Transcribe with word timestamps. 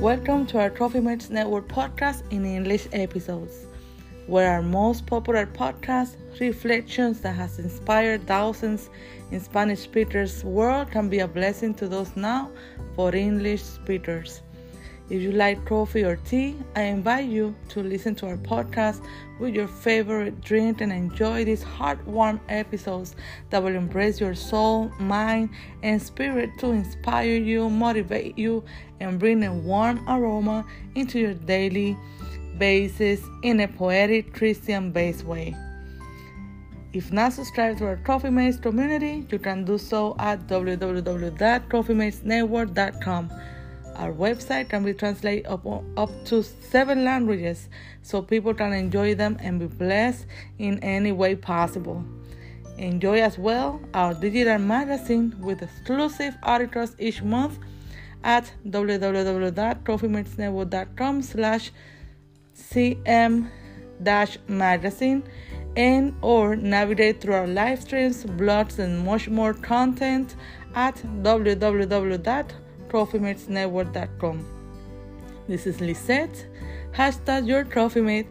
Welcome 0.00 0.46
to 0.46 0.60
our 0.60 0.70
Trophy 0.70 1.00
Mates 1.00 1.28
Network 1.28 1.66
podcast 1.66 2.22
in 2.30 2.46
English 2.46 2.86
episodes, 2.92 3.66
where 4.28 4.48
our 4.48 4.62
most 4.62 5.06
popular 5.06 5.44
podcast, 5.44 6.14
Reflections 6.38 7.20
that 7.22 7.34
has 7.34 7.58
inspired 7.58 8.24
thousands 8.24 8.90
in 9.32 9.40
Spanish 9.40 9.80
speakers 9.80 10.44
world 10.44 10.92
can 10.92 11.08
be 11.08 11.18
a 11.18 11.26
blessing 11.26 11.74
to 11.74 11.88
those 11.88 12.14
now 12.14 12.48
for 12.94 13.12
English 13.12 13.60
speakers. 13.64 14.42
If 15.10 15.22
you 15.22 15.32
like 15.32 15.64
coffee 15.64 16.04
or 16.04 16.16
tea, 16.16 16.54
I 16.76 16.82
invite 16.82 17.30
you 17.30 17.56
to 17.70 17.82
listen 17.82 18.14
to 18.16 18.26
our 18.26 18.36
podcast 18.36 19.02
with 19.40 19.54
your 19.54 19.66
favorite 19.66 20.42
drink 20.42 20.82
and 20.82 20.92
enjoy 20.92 21.46
these 21.46 21.64
heartwarming 21.64 22.40
episodes 22.50 23.16
that 23.48 23.62
will 23.62 23.74
embrace 23.74 24.20
your 24.20 24.34
soul, 24.34 24.92
mind, 24.98 25.48
and 25.82 26.02
spirit 26.02 26.50
to 26.58 26.72
inspire 26.72 27.36
you, 27.36 27.70
motivate 27.70 28.36
you, 28.36 28.62
and 29.00 29.18
bring 29.18 29.42
a 29.44 29.52
warm 29.52 30.06
aroma 30.08 30.66
into 30.94 31.18
your 31.18 31.34
daily 31.34 31.96
basis 32.58 33.22
in 33.42 33.60
a 33.60 33.68
poetic 33.68 34.34
Christian 34.34 34.92
based 34.92 35.24
way. 35.24 35.56
If 36.92 37.10
not 37.12 37.32
subscribed 37.32 37.78
to 37.78 37.86
our 37.86 37.96
Coffee 37.96 38.28
Mates 38.30 38.58
community, 38.58 39.26
you 39.30 39.38
can 39.38 39.64
do 39.64 39.78
so 39.78 40.16
at 40.18 40.46
www.coffeematesnetwork.com. 40.48 43.30
Our 43.98 44.12
website 44.12 44.68
can 44.68 44.84
be 44.84 44.94
translated 44.94 45.46
up, 45.46 45.64
to 46.26 46.44
seven 46.44 47.04
languages 47.04 47.68
so 48.02 48.22
people 48.22 48.54
can 48.54 48.72
enjoy 48.72 49.16
them 49.16 49.36
and 49.40 49.58
be 49.58 49.66
blessed 49.66 50.26
in 50.58 50.78
any 50.84 51.10
way 51.10 51.34
possible. 51.34 52.04
Enjoy 52.78 53.20
as 53.20 53.36
well 53.38 53.80
our 53.94 54.14
digital 54.14 54.58
magazine 54.58 55.34
with 55.40 55.62
exclusive 55.62 56.36
articles 56.44 56.94
each 57.00 57.22
month 57.22 57.58
at 58.22 58.52
www.coffeematesnetwork.com 58.68 61.22
slash 61.22 61.72
cm 62.56 63.50
magazine 64.48 65.24
and 65.76 66.14
or 66.22 66.54
navigate 66.54 67.20
through 67.20 67.34
our 67.34 67.48
live 67.48 67.80
streams, 67.80 68.24
blogs, 68.24 68.78
and 68.78 69.04
much 69.04 69.28
more 69.28 69.54
content 69.54 70.36
at 70.74 70.94
www.trophymatesnetwork.com. 72.88 74.44
This 75.46 75.66
is 75.66 75.80
Lisette, 75.80 76.46
hashtag 76.92 77.46
your 77.46 77.64
trophy 77.64 78.00
mate, 78.00 78.26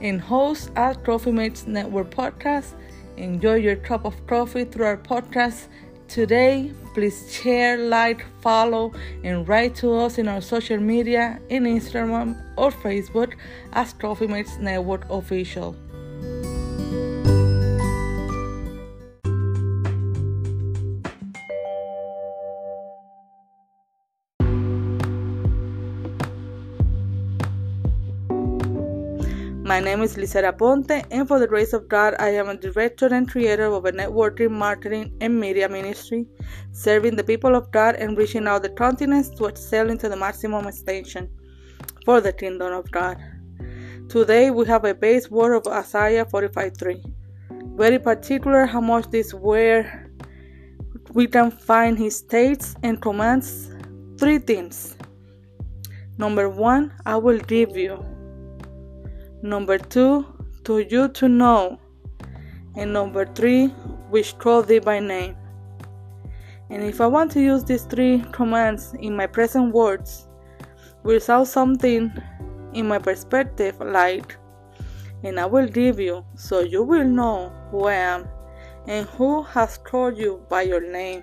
and 0.00 0.20
host 0.20 0.70
at 0.76 1.04
Trophy 1.04 1.32
Mates 1.32 1.66
Network 1.66 2.10
Podcast. 2.10 2.74
Enjoy 3.16 3.54
your 3.54 3.76
cup 3.76 4.04
of 4.04 4.26
coffee 4.26 4.64
through 4.64 4.86
our 4.86 4.96
podcast 4.96 5.66
today. 6.08 6.72
Please 6.94 7.32
share, 7.32 7.78
like, 7.78 8.24
follow, 8.40 8.92
and 9.22 9.46
write 9.48 9.74
to 9.76 9.92
us 9.94 10.18
in 10.18 10.28
our 10.28 10.40
social 10.40 10.78
media 10.78 11.38
in 11.50 11.64
Instagram 11.64 12.36
or 12.56 12.70
Facebook 12.70 13.34
as 13.72 13.92
Trophy 13.94 14.26
Mates 14.26 14.58
Network 14.58 15.08
Official. 15.10 15.76
Name 29.82 30.02
is 30.02 30.16
Lisera 30.16 30.56
Ponte, 30.56 31.04
and 31.10 31.26
for 31.26 31.38
the 31.38 31.46
grace 31.46 31.72
of 31.72 31.88
God, 31.88 32.14
I 32.18 32.28
am 32.30 32.48
a 32.48 32.56
director 32.56 33.06
and 33.06 33.28
creator 33.28 33.64
of 33.64 33.84
a 33.84 33.92
networking, 33.92 34.50
marketing, 34.50 35.12
and 35.20 35.38
media 35.38 35.68
ministry, 35.68 36.26
serving 36.72 37.16
the 37.16 37.24
people 37.24 37.54
of 37.54 37.70
God 37.70 37.96
and 37.96 38.16
reaching 38.16 38.46
out 38.46 38.62
the 38.62 38.70
continents 38.70 39.30
to 39.30 39.46
excel 39.46 39.90
into 39.90 40.08
the 40.08 40.16
maximum 40.16 40.66
extension 40.66 41.28
for 42.04 42.20
the 42.20 42.32
kingdom 42.32 42.72
of 42.72 42.90
God. 42.90 43.18
Today, 44.08 44.50
we 44.50 44.66
have 44.66 44.84
a 44.84 44.94
base 44.94 45.30
word 45.30 45.54
of 45.54 45.66
Isaiah 45.66 46.24
45:3. 46.24 47.02
Very 47.76 47.98
particular 47.98 48.66
how 48.66 48.80
much 48.80 49.10
this 49.10 49.34
where 49.34 50.10
we 51.12 51.26
can 51.26 51.50
find 51.50 51.98
his 51.98 52.16
states 52.16 52.74
and 52.82 53.00
commands 53.00 53.74
three 54.18 54.38
things. 54.38 54.96
Number 56.18 56.48
one, 56.48 56.92
I 57.06 57.16
will 57.16 57.38
give 57.38 57.76
you. 57.76 58.04
Number 59.42 59.76
two, 59.76 60.24
to 60.64 60.78
you 60.78 61.08
to 61.08 61.28
know. 61.28 61.80
And 62.76 62.92
number 62.92 63.26
three, 63.26 63.66
which 64.08 64.38
call 64.38 64.62
thee 64.62 64.78
by 64.78 65.00
name. 65.00 65.36
And 66.70 66.82
if 66.84 67.00
I 67.00 67.08
want 67.08 67.32
to 67.32 67.40
use 67.40 67.64
these 67.64 67.82
three 67.82 68.24
commands 68.32 68.94
in 69.00 69.16
my 69.16 69.26
present 69.26 69.74
words, 69.74 70.28
without 71.02 71.48
something 71.48 72.12
in 72.72 72.86
my 72.86 72.98
perspective 72.98 73.78
like, 73.80 74.36
and 75.24 75.38
I 75.38 75.46
will 75.46 75.66
give 75.66 75.98
you, 75.98 76.24
so 76.36 76.60
you 76.60 76.84
will 76.84 77.04
know 77.04 77.52
who 77.70 77.86
I 77.86 77.94
am 77.94 78.28
and 78.86 79.06
who 79.08 79.42
has 79.42 79.76
called 79.76 80.16
you 80.16 80.46
by 80.48 80.62
your 80.62 80.80
name. 80.80 81.22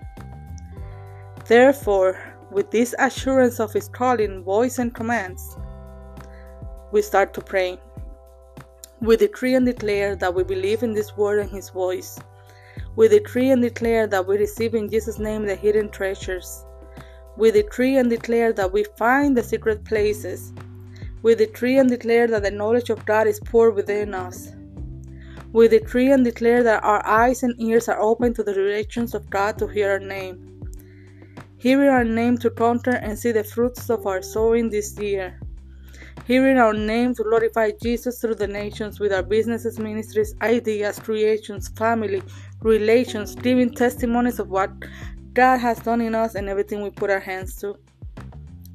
Therefore, 1.48 2.20
with 2.52 2.70
this 2.70 2.94
assurance 3.00 3.60
of 3.60 3.72
his 3.74 3.88
calling, 3.88 4.44
voice, 4.44 4.78
and 4.78 4.94
commands, 4.94 5.58
we 6.92 7.02
start 7.02 7.34
to 7.36 7.42
pray. 7.42 7.80
We 9.02 9.16
decree 9.16 9.56
and 9.56 9.66
declare 9.66 10.18
that 10.18 10.36
we 10.36 10.44
believe 10.44 10.84
in 10.84 10.94
this 10.94 11.16
word 11.16 11.40
and 11.40 11.50
his 11.50 11.70
voice. 11.70 12.20
We 12.98 13.08
decree 13.08 13.50
and 13.52 13.62
declare 13.62 14.08
that 14.08 14.28
we 14.28 14.38
receive 14.38 14.76
in 14.76 14.90
Jesus' 14.90 15.20
name 15.20 15.46
the 15.46 15.56
hidden 15.56 15.90
treasures. 15.90 16.66
We 17.38 17.52
decree 17.52 17.96
and 17.96 18.10
declare 18.10 18.52
that 18.52 18.74
we 18.74 18.84
find 18.98 19.38
the 19.38 19.44
secret 19.44 19.86
places. 19.86 20.52
We 21.22 21.36
decree 21.36 21.78
and 21.78 21.90
declare 21.90 22.28
that 22.28 22.44
the 22.44 22.52
knowledge 22.52 22.90
of 22.90 23.06
God 23.06 23.26
is 23.26 23.40
poured 23.40 23.76
within 23.76 24.14
us. 24.14 24.52
We 25.54 25.70
decree 25.70 26.12
and 26.12 26.26
declare 26.26 26.62
that 26.64 26.84
our 26.84 27.06
eyes 27.08 27.44
and 27.44 27.56
ears 27.58 27.88
are 27.88 28.02
open 28.02 28.34
to 28.34 28.44
the 28.44 28.54
directions 28.54 29.16
of 29.16 29.30
God 29.30 29.58
to 29.60 29.68
hear 29.68 29.92
our 29.92 30.00
name. 30.00 30.62
Hearing 31.56 31.90
our 31.90 32.04
name 32.04 32.38
to 32.40 32.50
counter 32.50 32.92
and 32.92 33.18
see 33.18 33.32
the 33.32 33.46
fruits 33.46 33.90
of 33.90 34.06
our 34.06 34.22
sowing 34.22 34.70
this 34.70 35.00
year 35.00 35.40
hearing 36.26 36.58
our 36.58 36.74
name 36.74 37.14
to 37.16 37.24
glorify 37.24 37.72
Jesus 37.82 38.20
through 38.20 38.36
the 38.36 38.48
nations 38.48 39.00
with 39.00 39.12
our 39.12 39.24
businesses, 39.24 39.80
ministries, 39.80 40.36
ideas, 40.42 41.00
creations, 41.00 41.70
family, 41.70 42.22
relations, 42.62 43.36
giving 43.36 43.74
testimonies 43.74 44.40
of 44.40 44.50
what 44.50 44.72
God 45.34 45.58
has 45.60 45.80
done 45.80 46.02
in 46.02 46.16
us 46.16 46.36
and 46.36 46.50
everything 46.50 46.82
we 46.82 46.90
put 46.90 47.10
our 47.10 47.20
hands 47.20 47.56
to. 47.62 47.78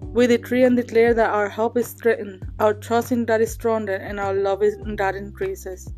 We 0.00 0.27
decree 0.27 0.65
and 0.65 0.77
declare 0.77 1.12
that 1.15 1.31
our 1.31 1.49
hope 1.49 1.77
is 1.77 1.88
strengthened, 1.88 2.47
our 2.60 2.75
trust 2.75 3.12
in 3.12 3.25
God 3.25 3.41
is 3.41 3.53
stronger, 3.53 3.97
and 3.97 4.21
our 4.21 4.34
love 4.34 4.62
in 4.62 4.97
God 4.97 5.16
increases. 5.16 5.93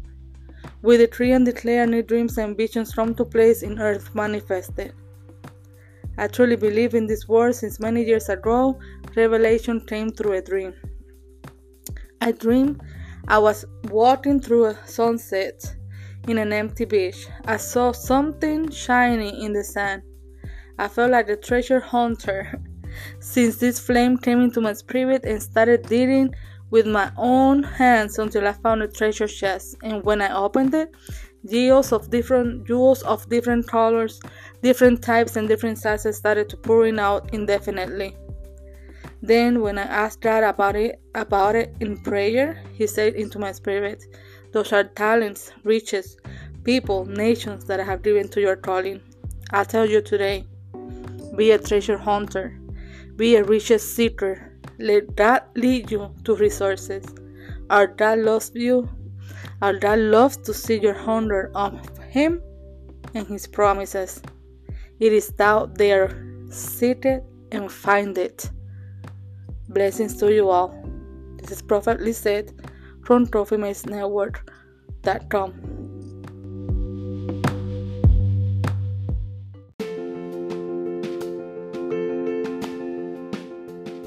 We 0.83 0.97
decree 0.97 1.33
and 1.33 1.45
declare 1.45 1.87
new 1.87 2.03
dreams 2.03 2.39
and 2.39 2.57
visions 2.57 2.95
come 2.95 3.15
to 3.17 3.25
place 3.25 3.63
in 3.63 3.79
earth 3.79 4.15
manifested. 4.15 4.95
I 6.19 6.29
truly 6.29 6.57
believe 6.57 6.95
in 6.95 7.07
this 7.07 7.29
word 7.29 7.55
since 7.55 7.79
many 7.79 8.03
years 8.05 8.31
ago, 8.31 8.79
revelation 9.15 9.81
came 9.81 10.11
through 10.11 10.33
a 10.33 10.41
dream. 10.41 10.73
I 12.21 12.33
dreamed 12.33 12.83
I 13.29 13.39
was 13.39 13.65
walking 13.85 14.41
through 14.41 14.67
a 14.67 14.79
sunset 14.87 15.75
in 16.29 16.39
an 16.39 16.53
empty 16.53 16.85
beach. 16.85 17.27
I 17.45 17.57
saw 17.57 17.93
something 17.93 18.71
shiny 18.71 19.45
in 19.45 19.53
the 19.53 19.65
sand. 19.65 20.03
I 20.79 20.89
felt 20.89 21.11
like 21.11 21.29
a 21.29 21.37
treasure 21.37 21.81
hunter 21.81 22.61
since 23.21 23.57
this 23.57 23.79
flame 23.79 24.17
came 24.19 24.41
into 24.41 24.61
my 24.61 24.73
spirit 24.75 25.25
and 25.25 25.43
started 25.43 25.83
digging 25.83 26.35
with 26.71 26.87
my 26.87 27.11
own 27.17 27.63
hands 27.63 28.19
until 28.19 28.47
I 28.47 28.53
found 28.53 28.83
a 28.83 28.89
treasure 28.89 29.29
chest. 29.29 29.77
And 29.83 30.05
when 30.05 30.21
I 30.21 30.35
opened 30.35 30.75
it, 30.75 30.95
jewels 31.49 31.93
of 31.93 32.11
different 32.11 32.67
jewels 32.67 33.03
of 33.03 33.29
different 33.29 33.67
colors, 33.69 34.21
different 34.63 35.03
types, 35.03 35.37
and 35.37 35.49
different 35.49 35.79
sizes 35.79 36.17
started 36.17 36.49
to 36.51 36.57
pouring 36.57 36.99
out 36.99 37.33
indefinitely. 37.33 38.17
Then, 39.27 39.61
when 39.61 39.77
I 39.77 39.83
asked 39.83 40.21
God 40.21 40.45
about 40.45 40.77
it, 40.77 41.01
about 41.15 41.57
it 41.57 41.75
in 41.81 41.99
prayer, 41.99 42.63
He 42.73 42.87
said 42.87 43.15
into 43.15 43.41
my 43.41 43.51
spirit, 43.51 44.05
"Those 44.53 44.73
are 44.73 44.85
talents, 44.85 45.53
riches, 45.65 46.17
people, 46.63 47.05
nations 47.07 47.65
that 47.67 47.81
I 47.81 47.85
have 47.85 48.03
given 48.03 48.29
to 48.29 48.41
your 48.41 48.55
calling." 48.55 49.01
I 49.51 49.65
tell 49.65 49.85
you 49.85 50.01
today, 50.01 50.47
be 51.37 51.51
a 51.51 51.59
treasure 51.59 51.99
hunter, 51.99 52.55
be 53.17 53.35
a 53.35 53.43
riches 53.43 53.83
seeker. 53.83 54.53
Let 54.79 55.17
that 55.17 55.51
lead 55.57 55.91
you 55.91 56.15
to 56.25 56.37
resources. 56.37 57.05
Our 57.69 57.89
God 57.89 58.19
loves 58.21 58.53
you. 58.55 58.89
Our 59.61 59.75
God 59.75 59.99
loves 59.99 60.37
to 60.47 60.55
see 60.55 60.79
your 60.79 60.95
hunger 60.95 61.51
of 61.55 61.73
Him 62.11 62.43
and 63.15 63.27
His 63.27 63.47
promises. 63.47 64.23
It 65.01 65.13
is 65.13 65.29
thou 65.37 65.67
there, 65.67 66.15
seated 66.51 67.23
and 67.51 67.73
find 67.73 68.17
it. 68.19 68.51
Blessings 69.77 70.17
to 70.17 70.33
you 70.33 70.49
all. 70.49 70.73
This 71.37 71.51
is 71.51 71.61
Prophet 71.61 72.01
Lisette 72.01 72.51
from 73.05 73.27
TrophyMatesNetwork.com. 73.27 75.53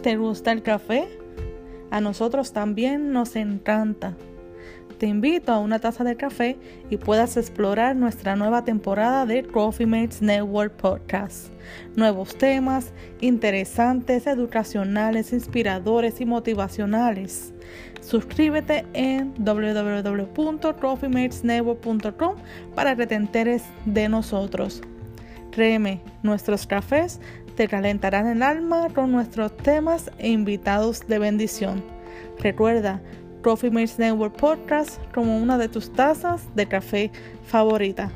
¿Te 0.01 0.17
gusta 0.17 0.53
el 0.53 0.63
café? 0.63 1.07
A 1.91 2.01
nosotros 2.01 2.51
también 2.51 3.11
nos 3.11 3.35
encanta. 3.35 4.17
Te 4.99 5.07
invito 5.07 5.51
a 5.53 5.59
una 5.59 5.79
taza 5.79 6.03
de 6.03 6.17
café 6.17 6.57
y 6.89 6.97
puedas 6.97 7.37
explorar 7.37 7.95
nuestra 7.95 8.35
nueva 8.35 8.65
temporada 8.65 9.25
de 9.25 9.43
Coffee 9.43 9.85
Mates 9.85 10.21
Network 10.21 10.73
Podcast. 10.73 11.53
Nuevos 11.95 12.37
temas 12.37 12.91
interesantes, 13.21 14.27
educacionales, 14.27 15.31
inspiradores 15.31 16.19
y 16.19 16.25
motivacionales. 16.25 17.53
Suscríbete 18.01 18.85
en 18.91 19.33
www.coffeematesnetwork.com 19.37 22.35
para 22.75 22.97
que 22.97 23.07
te 23.07 23.15
enteres 23.15 23.63
de 23.85 24.09
nosotros. 24.09 24.81
Créeme, 25.51 26.01
nuestros 26.23 26.67
cafés 26.67 27.21
te 27.55 27.69
calentarán 27.69 28.27
el 28.27 28.43
alma 28.43 28.89
con 28.93 29.13
nuestros 29.13 29.55
temas 29.55 30.11
e 30.17 30.27
invitados 30.29 31.07
de 31.07 31.19
bendición. 31.19 31.81
Recuerda, 32.39 33.01
Coffee 33.41 33.71
Mates 33.71 33.99
Network 33.99 34.35
Podcast 34.35 34.99
como 35.13 35.37
una 35.37 35.57
de 35.57 35.69
tus 35.69 35.91
tazas 35.93 36.43
de 36.55 36.67
café 36.67 37.11
favorita. 37.45 38.11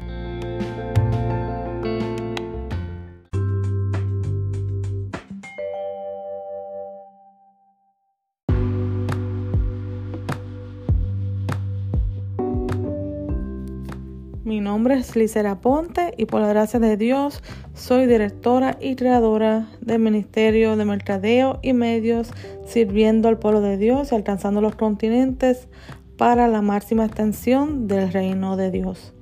Mi 14.46 14.60
nombre 14.60 14.96
es 14.96 15.16
Licera 15.16 15.62
Ponte 15.62 16.14
y 16.18 16.26
por 16.26 16.42
la 16.42 16.50
gracia 16.50 16.78
de 16.78 16.98
Dios 16.98 17.42
soy 17.74 18.08
directora 18.08 18.78
y 18.82 18.98
creadora 18.98 19.70
del 19.80 20.00
Ministerio 20.00 20.76
de 20.76 20.84
Mercadeo 20.84 21.60
y 21.62 21.72
Medios, 21.72 22.30
sirviendo 22.66 23.30
al 23.30 23.40
pueblo 23.40 23.62
de 23.62 23.78
Dios 23.78 24.12
y 24.12 24.16
alcanzando 24.16 24.60
los 24.60 24.76
continentes 24.76 25.70
para 26.18 26.50
la 26.50 26.62
máxima 26.62 27.06
extensión 27.06 27.88
del 27.88 28.12
reino 28.12 28.58
de 28.58 28.70
Dios. 28.70 29.14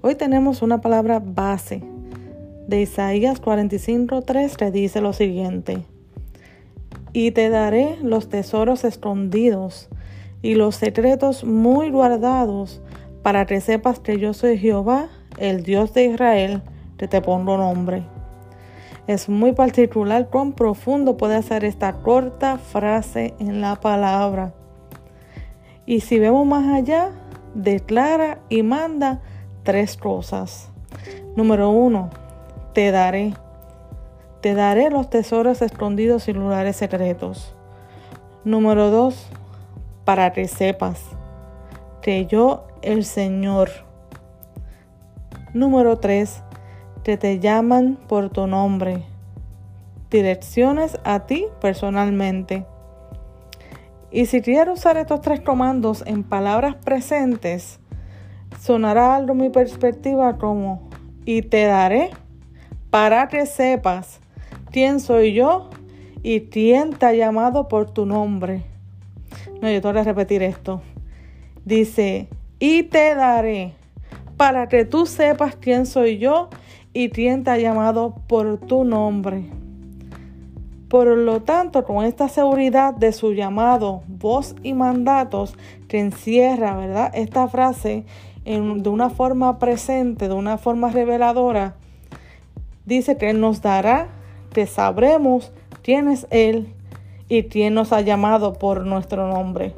Hoy 0.00 0.16
tenemos 0.16 0.62
una 0.62 0.80
palabra 0.80 1.22
base 1.24 1.84
de 2.66 2.82
Isaías 2.82 3.40
45:3 3.40 4.56
que 4.56 4.72
dice 4.72 5.00
lo 5.00 5.12
siguiente: 5.12 5.84
Y 7.12 7.30
te 7.30 7.50
daré 7.50 7.98
los 8.02 8.28
tesoros 8.28 8.82
escondidos 8.82 9.88
y 10.42 10.56
los 10.56 10.74
secretos 10.74 11.44
muy 11.44 11.90
guardados 11.90 12.82
para 13.26 13.44
que 13.44 13.60
sepas 13.60 13.98
que 13.98 14.20
yo 14.20 14.34
soy 14.34 14.56
Jehová, 14.56 15.08
el 15.36 15.64
Dios 15.64 15.92
de 15.92 16.04
Israel, 16.04 16.62
te 16.96 17.20
pongo 17.20 17.56
nombre. 17.56 18.04
Es 19.08 19.28
muy 19.28 19.50
particular 19.50 20.28
cuán 20.30 20.52
profundo 20.52 21.16
puede 21.16 21.42
ser 21.42 21.64
esta 21.64 21.94
corta 21.94 22.56
frase 22.56 23.34
en 23.40 23.60
la 23.60 23.74
palabra. 23.80 24.54
Y 25.86 26.02
si 26.02 26.20
vemos 26.20 26.46
más 26.46 26.72
allá, 26.72 27.10
declara 27.52 28.38
y 28.48 28.62
manda 28.62 29.22
tres 29.64 29.96
cosas. 29.96 30.70
Número 31.34 31.70
uno, 31.70 32.10
te 32.74 32.92
daré. 32.92 33.34
Te 34.40 34.54
daré 34.54 34.88
los 34.88 35.10
tesoros 35.10 35.62
escondidos 35.62 36.28
y 36.28 36.32
lugares 36.32 36.76
secretos. 36.76 37.56
Número 38.44 38.92
dos, 38.92 39.26
para 40.04 40.32
que 40.32 40.46
sepas 40.46 41.02
que 42.02 42.26
yo 42.26 42.68
el 42.86 43.04
Señor. 43.04 43.70
Número 45.52 45.98
3. 45.98 46.42
Que 47.02 47.16
te 47.16 47.40
llaman 47.40 47.98
por 48.08 48.30
tu 48.30 48.46
nombre. 48.46 49.02
Direcciones 50.10 50.98
a 51.04 51.26
ti 51.26 51.46
personalmente. 51.60 52.64
Y 54.10 54.26
si 54.26 54.40
quiero 54.40 54.74
usar 54.74 54.96
estos 54.96 55.20
tres 55.20 55.40
comandos 55.40 56.04
en 56.06 56.22
palabras 56.22 56.76
presentes, 56.76 57.80
sonará 58.60 59.16
algo 59.16 59.34
mi 59.34 59.50
perspectiva 59.50 60.38
como, 60.38 60.88
y 61.24 61.42
te 61.42 61.64
daré 61.64 62.10
para 62.90 63.28
que 63.28 63.46
sepas 63.46 64.20
quién 64.70 65.00
soy 65.00 65.34
yo 65.34 65.70
y 66.22 66.42
quién 66.42 66.90
te 66.90 67.06
ha 67.06 67.12
llamado 67.12 67.66
por 67.66 67.90
tu 67.90 68.06
nombre. 68.06 68.62
No, 69.60 69.70
yo 69.70 69.82
tengo 69.82 69.94
que 69.94 70.04
repetir 70.04 70.42
esto. 70.42 70.82
Dice, 71.64 72.28
y 72.58 72.84
te 72.84 73.14
daré 73.14 73.74
para 74.36 74.68
que 74.68 74.84
tú 74.84 75.06
sepas 75.06 75.56
quién 75.56 75.86
soy 75.86 76.18
yo 76.18 76.48
y 76.92 77.10
quién 77.10 77.44
te 77.44 77.50
ha 77.50 77.58
llamado 77.58 78.14
por 78.26 78.58
tu 78.58 78.84
nombre. 78.84 79.44
Por 80.88 81.08
lo 81.08 81.42
tanto, 81.42 81.84
con 81.84 82.04
esta 82.04 82.28
seguridad 82.28 82.94
de 82.94 83.12
su 83.12 83.32
llamado, 83.32 84.02
voz 84.06 84.54
y 84.62 84.72
mandatos 84.72 85.56
que 85.88 85.98
encierra, 85.98 86.76
¿verdad? 86.76 87.10
Esta 87.14 87.48
frase 87.48 88.04
de 88.44 88.88
una 88.88 89.10
forma 89.10 89.58
presente, 89.58 90.28
de 90.28 90.34
una 90.34 90.56
forma 90.56 90.90
reveladora, 90.90 91.74
dice 92.84 93.16
que 93.16 93.32
nos 93.32 93.60
dará, 93.60 94.08
que 94.52 94.66
sabremos 94.66 95.52
quién 95.82 96.08
es 96.08 96.28
Él 96.30 96.72
y 97.28 97.44
quién 97.44 97.74
nos 97.74 97.92
ha 97.92 98.00
llamado 98.00 98.52
por 98.52 98.86
nuestro 98.86 99.26
nombre. 99.26 99.74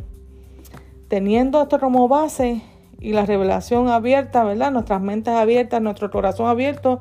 Teniendo 1.08 1.62
esto 1.62 1.80
como 1.80 2.06
base 2.06 2.60
y 3.00 3.12
la 3.12 3.26
revelación 3.26 3.88
abierta, 3.88 4.44
¿verdad? 4.44 4.70
Nuestras 4.72 5.00
mentes 5.00 5.34
abiertas, 5.34 5.80
nuestro 5.80 6.10
corazón 6.10 6.46
abierto, 6.46 7.00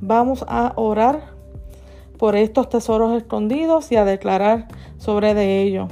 vamos 0.00 0.44
a 0.48 0.72
orar 0.76 1.34
por 2.18 2.36
estos 2.36 2.68
tesoros 2.68 3.16
escondidos 3.16 3.90
y 3.90 3.96
a 3.96 4.04
declarar 4.04 4.68
sobre 4.98 5.34
de 5.34 5.62
ellos 5.62 5.90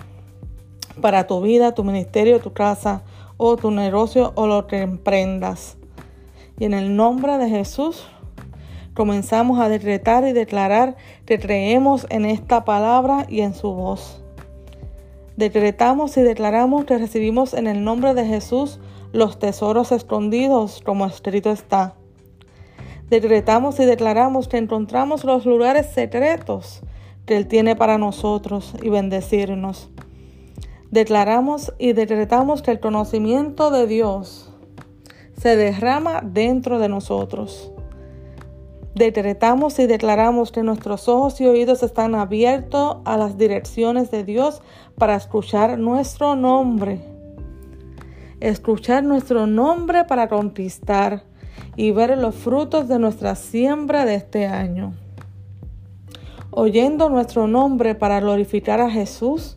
para 1.01 1.27
tu 1.27 1.41
vida, 1.41 1.75
tu 1.75 1.85
ministerio, 1.85 2.41
tu 2.41 2.53
casa 2.53 3.03
o 3.37 3.57
tu 3.57 3.71
negocio 3.71 4.33
o 4.37 4.47
lo 4.47 4.67
que 4.67 4.83
emprendas. 4.83 5.77
Y 6.59 6.65
en 6.65 6.75
el 6.75 6.95
nombre 6.95 7.39
de 7.39 7.49
Jesús 7.49 8.07
comenzamos 8.95 9.59
a 9.59 9.69
decretar 9.69 10.27
y 10.27 10.33
declarar 10.33 10.97
que 11.27 11.39
creemos 11.39 12.07
en 12.11 12.25
esta 12.25 12.65
palabra 12.65 13.27
y 13.29 13.41
en 13.41 13.55
su 13.55 13.73
voz. 13.73 14.22
Decretamos 15.37 16.17
y 16.17 16.23
declaramos 16.23 16.85
que 16.85 16.99
recibimos 16.99 17.55
en 17.55 17.67
el 17.67 17.85
nombre 17.85 18.15
de 18.15 18.27
Jesús 18.27 18.81
los 19.13 19.39
tesoros 19.39 19.93
escondidos, 19.93 20.83
como 20.85 21.07
escrito 21.07 21.51
está. 21.51 21.95
Decretamos 23.09 23.79
y 23.81 23.85
declaramos 23.85 24.49
que 24.49 24.59
encontramos 24.59 25.25
los 25.25 25.47
lugares 25.47 25.87
secretos 25.87 26.83
que 27.27 27.37
Él 27.37 27.47
tiene 27.47 27.77
para 27.77 27.99
nosotros 27.99 28.75
y 28.83 28.89
bendecirnos. 28.89 29.91
Declaramos 30.91 31.73
y 31.79 31.95
decretamos 31.95 32.61
que 32.63 32.71
el 32.71 32.81
conocimiento 32.81 33.71
de 33.71 33.87
Dios 33.87 34.53
se 35.41 35.57
derrama 35.57 36.21
dentro 36.23 36.79
de 36.79 36.89
nosotros. 36.89 37.72
Decretamos 38.95 39.79
y 39.79 39.87
declaramos 39.87 40.53
que 40.53 40.63
nuestros 40.63 41.09
ojos 41.09 41.41
y 41.41 41.47
oídos 41.47 41.83
están 41.83 42.15
abiertos 42.15 42.99
a 43.07 43.17
las 43.17 43.39
direcciones 43.39 44.11
de 44.11 44.23
Dios 44.23 44.61
para 44.99 45.17
escuchar 45.17 45.79
nuestro 45.79 46.37
nombre. 46.37 47.01
Escuchar 48.41 49.03
nuestro 49.03 49.47
nombre 49.47 50.05
para 50.05 50.29
conquistar 50.29 51.23
y 51.75 51.93
ver 51.93 52.19
los 52.19 52.35
frutos 52.35 52.87
de 52.89 52.99
nuestra 52.99 53.35
siembra 53.35 54.05
de 54.05 54.17
este 54.17 54.47
año. 54.47 54.93
Oyendo 56.51 57.09
nuestro 57.09 57.47
nombre 57.47 57.95
para 57.95 58.21
glorificar 58.21 58.83
a 58.83 58.91
Jesús 58.91 59.57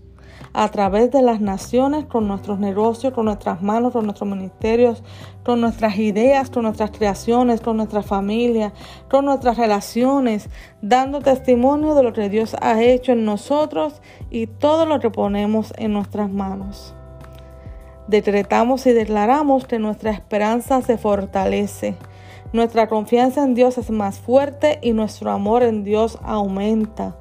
a 0.57 0.69
través 0.69 1.11
de 1.11 1.21
las 1.21 1.41
naciones, 1.41 2.05
con 2.05 2.29
nuestros 2.29 2.59
negocios, 2.59 3.13
con 3.13 3.25
nuestras 3.25 3.61
manos, 3.61 3.91
con 3.91 4.05
nuestros 4.05 4.29
ministerios, 4.29 5.03
con 5.43 5.59
nuestras 5.59 5.97
ideas, 5.97 6.49
con 6.49 6.63
nuestras 6.63 6.91
creaciones, 6.91 7.59
con 7.59 7.75
nuestra 7.75 8.01
familia, 8.01 8.73
con 9.09 9.25
nuestras 9.25 9.57
relaciones, 9.57 10.49
dando 10.81 11.19
testimonio 11.19 11.93
de 11.93 12.03
lo 12.03 12.13
que 12.13 12.29
Dios 12.29 12.55
ha 12.61 12.81
hecho 12.81 13.11
en 13.11 13.25
nosotros 13.25 14.01
y 14.29 14.47
todo 14.47 14.85
lo 14.85 15.01
que 15.01 15.09
ponemos 15.09 15.73
en 15.77 15.91
nuestras 15.91 16.31
manos. 16.31 16.95
Decretamos 18.07 18.87
y 18.87 18.93
declaramos 18.93 19.65
que 19.65 19.77
nuestra 19.77 20.11
esperanza 20.11 20.81
se 20.81 20.97
fortalece. 20.97 21.97
Nuestra 22.53 22.87
confianza 22.87 23.43
en 23.43 23.55
Dios 23.55 23.77
es 23.77 23.89
más 23.89 24.19
fuerte 24.19 24.79
y 24.81 24.93
nuestro 24.93 25.31
amor 25.31 25.63
en 25.63 25.83
Dios 25.83 26.17
aumenta. 26.23 27.17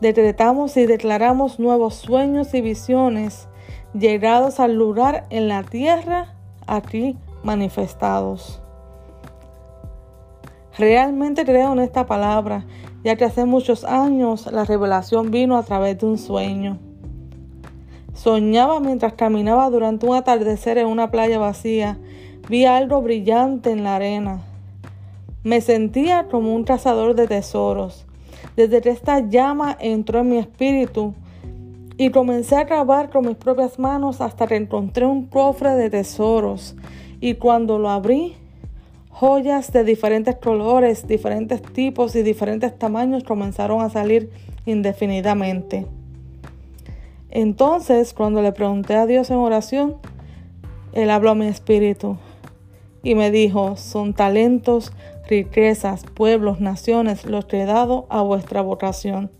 Decretamos 0.00 0.76
y 0.76 0.86
declaramos 0.86 1.58
nuevos 1.58 1.94
sueños 1.96 2.54
y 2.54 2.60
visiones 2.60 3.48
llegados 3.94 4.60
al 4.60 4.74
lugar 4.74 5.26
en 5.30 5.48
la 5.48 5.64
tierra 5.64 6.36
aquí 6.68 7.16
manifestados. 7.42 8.62
Realmente 10.76 11.44
creo 11.44 11.72
en 11.72 11.80
esta 11.80 12.06
palabra, 12.06 12.64
ya 13.02 13.16
que 13.16 13.24
hace 13.24 13.44
muchos 13.44 13.82
años 13.84 14.46
la 14.52 14.64
revelación 14.64 15.32
vino 15.32 15.58
a 15.58 15.64
través 15.64 15.98
de 15.98 16.06
un 16.06 16.18
sueño. 16.18 16.78
Soñaba 18.14 18.78
mientras 18.78 19.14
caminaba 19.14 19.68
durante 19.68 20.06
un 20.06 20.14
atardecer 20.14 20.78
en 20.78 20.86
una 20.86 21.10
playa 21.10 21.40
vacía. 21.40 21.98
Vi 22.48 22.66
algo 22.66 23.02
brillante 23.02 23.72
en 23.72 23.82
la 23.82 23.96
arena. 23.96 24.42
Me 25.42 25.60
sentía 25.60 26.28
como 26.28 26.54
un 26.54 26.62
cazador 26.62 27.16
de 27.16 27.26
tesoros 27.26 28.07
Desde 28.58 28.80
que 28.80 28.90
esta 28.90 29.20
llama 29.20 29.76
entró 29.78 30.18
en 30.18 30.30
mi 30.30 30.38
espíritu 30.38 31.14
y 31.96 32.10
comencé 32.10 32.56
a 32.56 32.64
grabar 32.64 33.08
con 33.08 33.24
mis 33.24 33.36
propias 33.36 33.78
manos 33.78 34.20
hasta 34.20 34.48
que 34.48 34.56
encontré 34.56 35.06
un 35.06 35.26
cofre 35.26 35.76
de 35.76 35.90
tesoros. 35.90 36.74
Y 37.20 37.34
cuando 37.34 37.78
lo 37.78 37.88
abrí, 37.88 38.34
joyas 39.10 39.70
de 39.70 39.84
diferentes 39.84 40.34
colores, 40.38 41.06
diferentes 41.06 41.62
tipos 41.62 42.16
y 42.16 42.24
diferentes 42.24 42.76
tamaños 42.76 43.22
comenzaron 43.22 43.80
a 43.80 43.90
salir 43.90 44.32
indefinidamente. 44.66 45.86
Entonces, 47.30 48.12
cuando 48.12 48.42
le 48.42 48.50
pregunté 48.50 48.96
a 48.96 49.06
Dios 49.06 49.30
en 49.30 49.36
oración, 49.36 49.98
Él 50.94 51.10
habló 51.10 51.30
a 51.30 51.36
mi 51.36 51.46
espíritu 51.46 52.16
y 53.04 53.14
me 53.14 53.30
dijo, 53.30 53.76
son 53.76 54.14
talentos, 54.14 54.92
riquezas, 55.28 56.04
pueblos, 56.04 56.60
naciones 56.60 57.24
los 57.24 57.44
que 57.44 57.62
he 57.62 57.66
dado 57.66 58.06
a 58.08 58.22
vuestra 58.22 58.62
vocación. 58.62 59.30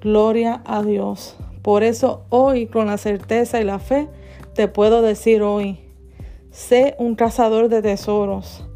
Gloria 0.00 0.62
a 0.66 0.82
Dios. 0.82 1.36
Por 1.62 1.82
eso 1.82 2.26
hoy, 2.28 2.66
con 2.66 2.86
la 2.86 2.98
certeza 2.98 3.60
y 3.60 3.64
la 3.64 3.78
fe, 3.78 4.08
te 4.54 4.68
puedo 4.68 5.00
decir 5.00 5.42
hoy, 5.42 5.80
sé 6.50 6.94
un 6.98 7.14
cazador 7.14 7.68
de 7.68 7.80
tesoros, 7.80 8.66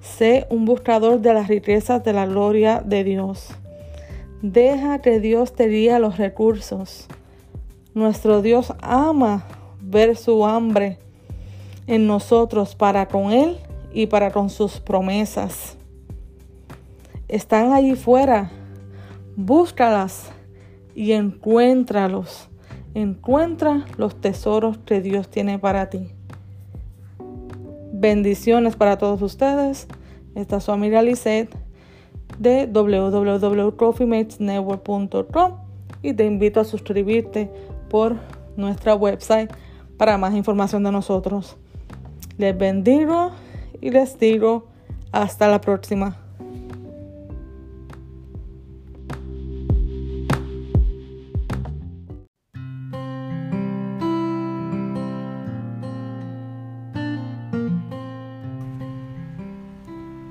sé 0.00 0.46
un 0.50 0.64
buscador 0.64 1.20
de 1.20 1.32
las 1.32 1.46
riquezas 1.46 2.02
de 2.02 2.12
la 2.12 2.26
gloria 2.26 2.82
de 2.84 3.04
Dios. 3.04 3.50
Deja 4.42 4.98
que 4.98 5.20
Dios 5.20 5.54
te 5.54 5.68
guíe 5.68 5.98
los 6.00 6.18
recursos. 6.18 7.06
Nuestro 7.94 8.42
Dios 8.42 8.74
ama 8.82 9.46
ver 9.80 10.16
su 10.16 10.44
hambre 10.44 10.98
en 11.86 12.08
nosotros 12.08 12.74
para 12.74 13.06
con 13.06 13.30
Él 13.32 13.58
y 13.94 14.08
para 14.08 14.32
con 14.32 14.50
sus 14.50 14.80
promesas. 14.80 15.78
Están 17.28 17.72
allí 17.72 17.94
fuera. 17.94 18.50
Búscalas 19.36 20.30
y 20.94 21.12
encuéntralos. 21.12 22.50
Encuentra 22.92 23.86
los 23.96 24.20
tesoros 24.20 24.76
que 24.78 25.00
Dios 25.00 25.28
tiene 25.28 25.58
para 25.58 25.88
ti. 25.88 26.10
Bendiciones 27.92 28.76
para 28.76 28.98
todos 28.98 29.22
ustedes. 29.22 29.88
Esta 30.34 30.58
es 30.58 30.64
su 30.64 30.72
amiga 30.72 31.00
Lisette 31.00 31.56
de 32.38 32.66
www.trophymatesnetwork.com 32.66 35.52
y 36.02 36.12
te 36.12 36.26
invito 36.26 36.60
a 36.60 36.64
suscribirte 36.64 37.50
por 37.88 38.16
nuestra 38.56 38.94
website 38.94 39.50
para 39.96 40.18
más 40.18 40.34
información 40.34 40.82
de 40.82 40.92
nosotros. 40.92 41.56
Les 42.36 42.58
bendigo 42.58 43.30
y 43.84 43.90
les 43.90 44.18
digo 44.18 44.66
hasta 45.12 45.46
la 45.46 45.60
próxima. 45.60 46.16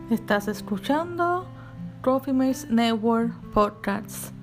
Estás 0.09 0.47
escuchando 0.47 1.45
Trophy 2.01 2.33
Mates 2.33 2.67
Network 2.71 3.33
Podcasts. 3.51 4.33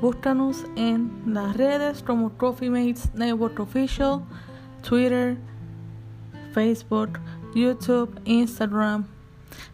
Búscanos 0.00 0.64
en 0.74 1.12
las 1.26 1.56
redes 1.56 2.02
como 2.02 2.32
Trophy 2.32 2.70
Mates 2.70 3.14
Network 3.14 3.60
Official, 3.60 4.24
Twitter, 4.82 5.36
Facebook, 6.52 7.20
YouTube, 7.54 8.18
Instagram, 8.24 9.06